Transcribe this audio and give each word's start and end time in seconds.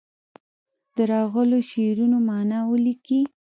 د 0.95 0.97
راغلو 1.13 1.57
شعرونو 1.71 2.17
معنا 2.27 2.59
ولیکي. 2.71 3.19